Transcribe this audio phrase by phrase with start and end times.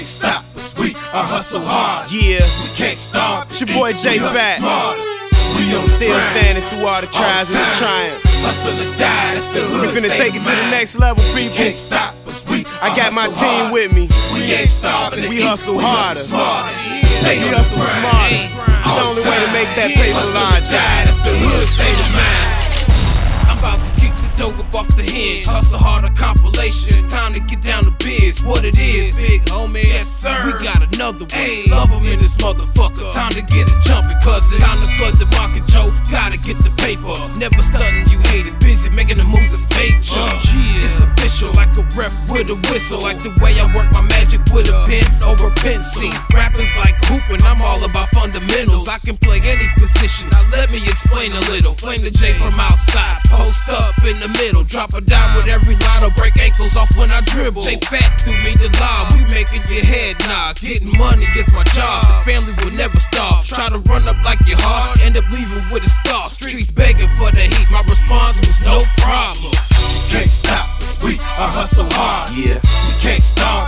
[0.00, 0.72] can't stop us.
[0.80, 2.08] We are hustle hard.
[2.08, 3.52] Yeah, We can't stop.
[3.52, 4.56] It's your boy J Fat.
[4.56, 4.96] smarter.
[5.60, 6.24] We on still grind.
[6.32, 8.16] standing through all the trials and the time.
[8.16, 8.40] triumphs.
[8.40, 9.84] Hustle or die, that's the hood.
[9.84, 11.68] We finna take it to the next level, We people.
[11.68, 12.40] can't stop us.
[12.48, 13.76] We I got my team hard.
[13.76, 14.08] with me.
[14.32, 15.28] We ain't starving.
[15.28, 16.16] We hustle We harder.
[16.16, 16.72] smarter.
[17.04, 18.40] Stay We hustle smarter.
[18.40, 20.00] It's the only way to make that Yeah.
[20.00, 20.72] paper larger.
[20.80, 22.48] die, That's the hood state of mind.
[23.52, 25.44] I'm about to kick the dough up off the hinge.
[25.44, 26.08] Hustle harder
[26.60, 28.44] Time to get down to biz.
[28.44, 29.82] What it is, big homie.
[29.82, 30.44] Yes, sir.
[30.44, 31.70] We got another one.
[31.72, 33.14] Love 'em in this motherfucker.
[33.14, 34.60] Time to get it jumping, cousin.
[34.60, 35.90] Time to flood the market, Joe.
[36.12, 37.16] Gotta get the paper.
[37.38, 38.56] Never stunting you haters.
[38.58, 40.20] Busy making the moves that's major.
[40.20, 40.38] Oh,
[40.76, 43.00] it's official, like a ref with a whistle.
[43.00, 46.12] Like the way I work my magic with a pen over a pencil.
[46.28, 48.86] Rappers like hooping, I'm all about fundamentals.
[48.86, 49.66] I can play any
[50.30, 51.74] Now let me explain a little.
[51.74, 53.20] Flame the J from outside.
[53.28, 54.64] Post up in the middle.
[54.64, 57.62] Drop a dime with every line or break ankles off when I dribble.
[57.62, 59.12] J Fat threw me the line.
[59.12, 60.56] We making your head nod.
[60.56, 62.24] Getting money is my job.
[62.24, 63.44] The family will never stop.
[63.44, 64.96] Try to run up like your heart.
[65.04, 66.32] End up leaving with a scar.
[66.32, 67.68] Streets begging for the heat.
[67.68, 69.52] My response was no problem.
[70.08, 70.64] Can't stop.
[71.04, 72.32] We are hustle hard.
[72.32, 72.56] Yeah.
[72.56, 73.59] We can't starve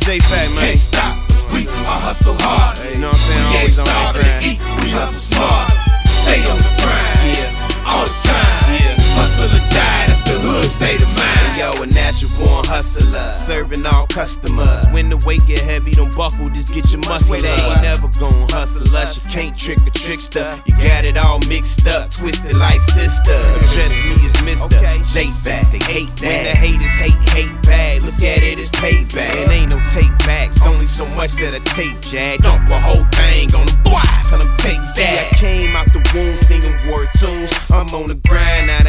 [0.00, 0.18] of mind.
[0.18, 0.64] Your boy J Fat, man.
[0.66, 1.16] Can't stop.
[1.52, 2.78] We are hustle hard.
[2.94, 3.40] You know what I'm saying?
[3.48, 4.44] We ain't Always on that grind.
[4.44, 4.58] eat.
[4.84, 5.70] We hustle smart.
[6.04, 7.88] Stay on the grind Yeah.
[7.88, 8.74] all the time.
[8.76, 8.94] Yeah.
[9.16, 10.06] Hustle or die.
[10.06, 11.56] That's the hood state of mind.
[11.56, 14.86] Yo, a natural born hustler, serving all customers.
[14.92, 17.40] When the weight get heavy, don't buckle, just get your muscle.
[17.40, 19.24] They ain't never gon' hustle us.
[19.24, 20.54] You can't trick a trickster.
[20.66, 23.34] You got it all mixed up, twisted like sister.
[23.64, 24.78] Address me as Mister
[25.10, 25.66] J Fat.
[25.72, 26.28] They hate that.
[26.28, 28.02] When the haters hate, hate bad.
[28.02, 28.37] Look at
[28.78, 29.34] payback.
[29.34, 32.40] And ain't no take backs, only so much that I take, Jad.
[32.40, 34.00] Dump a whole thing on them, boy.
[34.26, 35.30] Tell them take that.
[35.30, 37.52] I came out the womb singing war tunes.
[37.70, 38.86] I'm on the grind out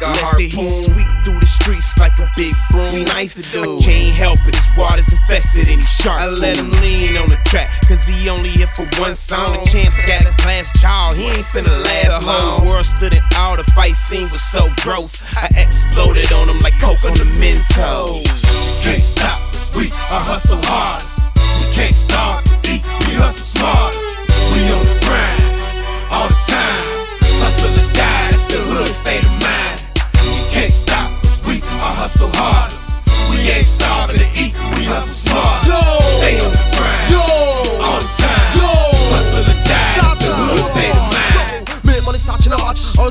[0.00, 0.38] like a harpoon.
[0.38, 2.94] The heat sweep through the streets like a big broom.
[2.94, 3.78] We nice to do.
[3.78, 4.54] I can't help it.
[4.54, 6.20] This water's infested and he's sharp.
[6.20, 9.52] I let him lean on the track, cause he only here for one song.
[9.52, 12.64] The champ's got a glass jaw, he ain't finna last long.
[12.64, 15.24] The world stood in awe, the fight scene was so gross.
[15.36, 18.84] I exploded on him like Coke on the Mentos.
[18.84, 19.40] Can't stop.
[19.74, 21.07] We are hustle hard.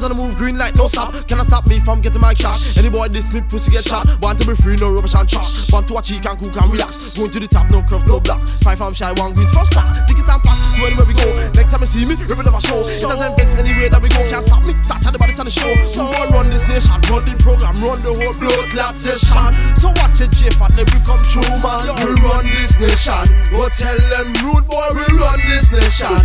[0.07, 1.11] On the move, green light, no stop.
[1.27, 2.79] Can I stop me from getting my cash?
[2.79, 4.07] Any boy diss me, pussy get shot.
[4.23, 5.67] Want to be free, no rubbish and trash.
[5.71, 7.17] Want to watch he can cook and relax.
[7.19, 8.63] Going to the top, no curve, no blocks.
[8.63, 9.91] Five from shy, one green first class.
[10.07, 11.27] Tickets and pass to anywhere we go.
[11.51, 12.79] Next time you see me, rip it up a show.
[12.87, 14.23] It doesn't vex me anywhere that we go.
[14.31, 14.71] Can't stop me.
[14.79, 15.71] Start chatting about this on the show.
[15.83, 19.51] So boy, run this nation, run the program, run the whole blood clot session.
[19.75, 21.83] So watch it, J Fat, let we come true, man.
[21.99, 23.27] We run this nation.
[23.51, 26.15] Go tell them rude boy, we run this nation.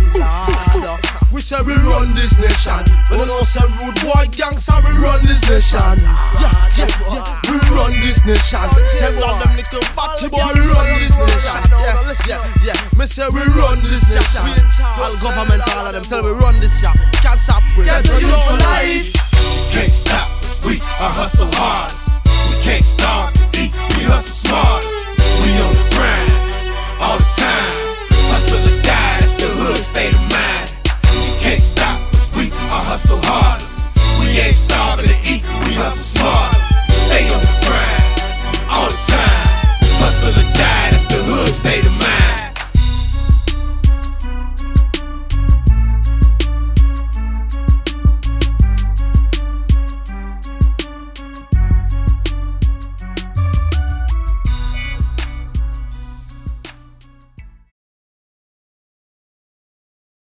[0.79, 2.85] Lord, we say we run this nation.
[3.09, 5.97] When I know say rude boy gangster, we run this nation.
[6.37, 8.61] Yeah, yeah, yeah, we run this nation.
[8.99, 11.61] Tell all them little batty boy, we run this nation.
[11.73, 11.97] Yeah,
[12.27, 12.97] yeah, yeah.
[12.97, 14.45] Me say we run this nation.
[14.99, 16.93] All government, all of them tell me run this yeah.
[17.23, 17.85] Can't stop we.
[17.85, 19.13] Get to you for life.
[19.71, 20.29] Can't stop.
[20.65, 21.93] We are hustle hard.
[22.49, 23.71] We can't starve to eat.
[23.95, 24.42] We hustle